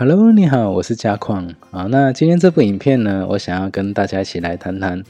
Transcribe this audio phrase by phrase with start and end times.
[0.00, 1.82] Hello，你好，我是嘉矿啊。
[1.90, 5.02] 那今天这部影片呢，我想要跟大家一起来谈谈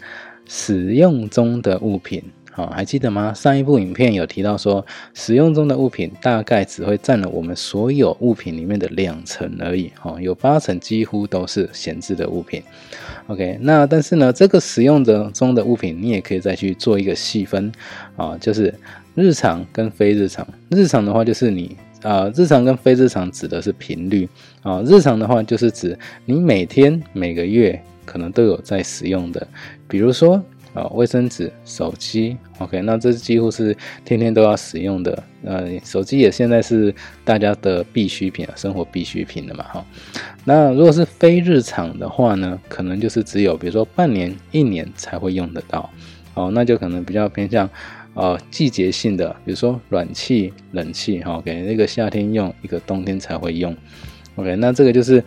[0.48, 2.20] 使用中的物品。
[2.50, 3.32] 好，还记得吗？
[3.32, 4.84] 上一部影片有提到说，
[5.14, 9.92] 使用中的物品大概只会占了我们所有物品里面的两成而已。
[10.02, 12.60] 哦，有八成几乎都是闲置的物品。
[13.28, 17.70] OK，那但是呢，这个使用的中的物品，你也可以再去做一个细分
[18.16, 18.74] 啊，就是
[19.14, 20.44] 日常跟非日常。
[20.68, 21.76] 日常的话，就是你。
[22.02, 24.28] 啊，日常跟非日常指的是频率
[24.62, 24.82] 啊。
[24.86, 29.46] 日常的话，就是指你每天、每个月可能都有在使用的，
[29.86, 32.36] 比如说啊，卫生纸、手机。
[32.58, 35.22] OK，那这几乎是天天都要使用的。
[35.44, 36.94] 呃，手机也现在是
[37.24, 39.64] 大家的必需品啊，生活必需品了嘛。
[39.64, 39.84] 哈，
[40.44, 45.90] 那如果是非日常的话呢，可能就是只有比如说半年、一年才会用得到。
[46.34, 47.68] 哦，那就可能比较偏向。
[48.14, 53.74] 呃，季节性的，比如说暖气、冷气，哈，OK，那个夏天用，一个冬天才会用
[54.34, 55.22] ，OK，那这个就是，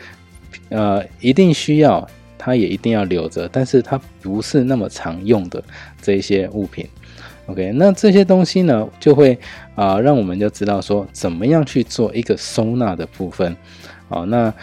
[0.69, 2.05] 呃，一定需要，
[2.37, 5.63] 它也一定要留着，但是它不是那么常用的
[6.01, 6.85] 这一些物品
[7.47, 9.39] ，OK，那这些东西呢，就会
[9.75, 13.55] 啊，让我们就知道说，怎么样去做一个收纳的部分，
[14.09, 14.53] 好，那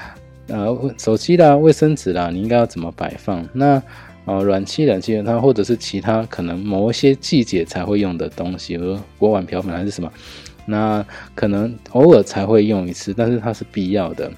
[0.48, 3.48] 呃，手机啦、卫生纸啦，你应该要怎么摆放？
[3.52, 3.82] 那
[4.26, 10.12] 哦，暖气、冷气它或者是其他可能某一些季节才会用的东西，比如锅碗瓢盆还是什么，
[10.66, 11.04] 那
[11.34, 14.30] 可能偶尔才会用一次，但是它是必要的。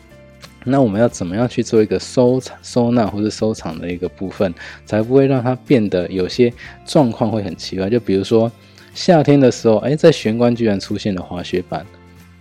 [0.65, 4.55] 那我们要怎么样去做一个收藏、收纳或者收藏的一个部分，
[4.87, 6.53] 才不会让它变得有些
[6.87, 7.91] 状况会很奇怪？
[7.91, 8.51] 就比如说
[8.95, 11.85] 夏天的时候，哎，在玄关居然出现了滑雪板。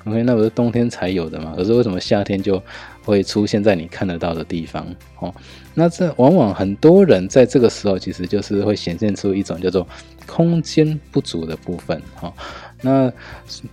[0.05, 1.53] OK，那不是冬天才有的嘛？
[1.55, 2.61] 可是为什么夏天就
[3.03, 4.85] 会出现在你看得到的地方？
[5.19, 5.33] 哦，
[5.73, 9.87] 那这往往很多人在这个时候，其实就是会显现出一种叫做
[10.25, 12.01] 空间不足的部分。
[12.15, 12.33] 哈，
[12.81, 13.11] 那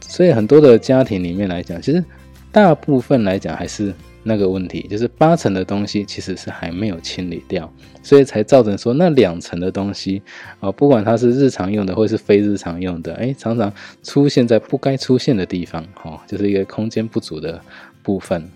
[0.00, 2.04] 所以很多的家庭里面来讲，其实
[2.52, 3.94] 大部分来讲还是。
[4.22, 10.22] 那个问题就是八成的东西其实是还没有清理掉，所以才造成说那两层的东西
[10.60, 13.72] 啊，不管它是日常用的或是非日常用的，哎，常常
[14.02, 17.60] 出现在不该出现的地方，哈，就是一个空间不足的
[18.02, 18.48] 部分。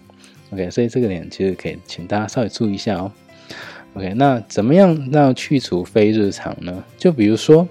[0.51, 3.11] OK，所以这个点其实可以请大家稍微注意一下哦。
[3.95, 6.85] OK，那怎么样让去除非日常呢？
[6.97, 7.67] 就比如说。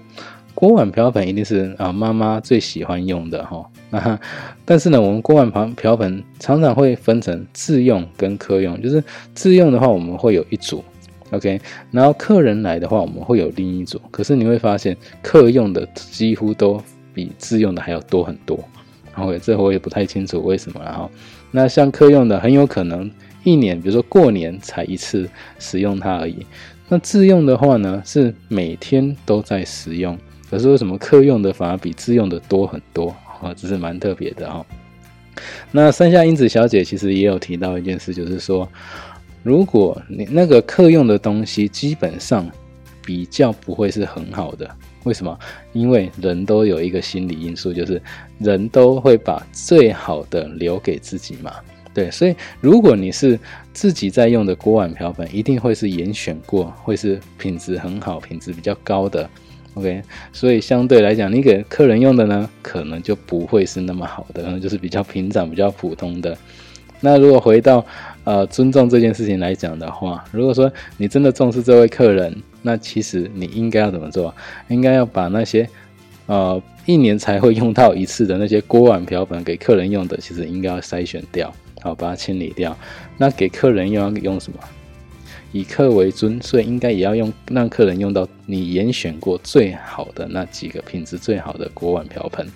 [0.53, 4.19] 锅碗瓢盆一定是啊妈妈最喜欢用的哈，那
[4.63, 9.03] 但是呢，我们锅碗瓢瓢盆常常会分成自用跟客用，就是
[9.33, 10.83] 自用的话我们会有一组
[11.31, 16.79] ，OK，然后客人来的话我们会有另一组，可是你会发现客用的几乎都
[17.13, 18.59] 比自用的还要多很多
[19.15, 21.09] ，OK，这我也不太清楚为什么了哈。
[21.49, 23.09] 那像客用的很有可能
[23.43, 26.45] 一年，比如说过年才一次使用它而已，
[26.87, 30.15] 那自用的话呢是每天都在使用。
[30.51, 33.07] 可是为什么客用的反而比自用的多很多
[33.41, 33.53] 啊？
[33.55, 34.65] 这是蛮特别的哈。
[35.71, 38.67] 那山下英子小姐其实也有提到一件事，就是说，
[39.43, 42.47] 如果你那个客用的东西基本上
[43.05, 44.69] 比较不会是很好的，
[45.05, 45.39] 为什么？
[45.71, 47.99] 因为人都有一个心理因素，就是
[48.37, 51.55] 人都会把最好的留给自己嘛。
[51.93, 53.39] 对，所以如果你是
[53.73, 59.29] 自己在用的锅碗瓢盆，一定会是严选过，会是品质很好、品质比较高的。
[59.75, 60.01] OK，
[60.33, 66.37] 所以相对来讲，你给客人用的呢，可能就不会是那么好的，可 能就是比较平常、比较普通的。
[66.99, 67.83] 那如果回到
[68.25, 74.35] 呃尊重这件事情来讲的话，如果说你真的重视这位客人，那其实你应该要怎么做？
[74.67, 75.67] 应该要把那些
[76.25, 81.51] 呃一年才会用到一次的那些锅碗瓢盆给客人用的，其实应该要筛选掉，
[81.81, 82.77] 好把它清理掉。
[83.17, 84.59] 那给客人用要用什么？
[85.51, 92.47] 以客为尊，所以应该也要用让客人用到你严选过最好的那几个品质最好的锅碗瓢盆，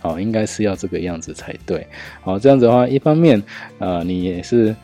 [0.00, 1.86] 好，应该是要这个样子才对。
[2.22, 3.42] 好，这样子的话，一方面，
[3.78, 4.74] 呃，你也是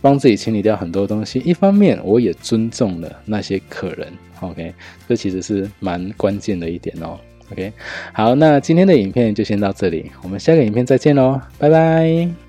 [0.00, 4.06] 帮自己清理掉很多东西；一方面，我也尊重了那些客人。
[4.40, 4.72] OK，
[5.08, 7.18] 这其实是蛮关键的一点哦。
[7.52, 7.72] OK，
[8.12, 12.45] 好，那今天的影片就先到这里，我们下个影片再见喽，拜拜。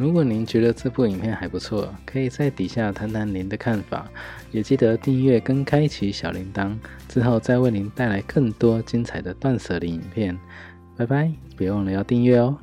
[0.00, 4.08] 如果您觉得这部影片还不错，可以在底下谈谈您的看法，
[4.50, 6.74] 也记得订阅跟开启小铃铛，
[7.06, 10.38] 之后再为您带来更多精彩的断舍离影片。
[10.96, 12.56] 拜拜，别忘了要订阅哦。